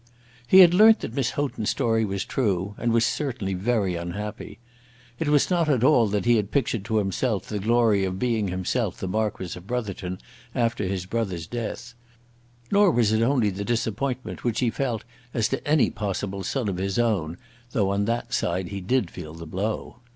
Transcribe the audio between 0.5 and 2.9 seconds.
had learnt that Miss Houghton's story was true,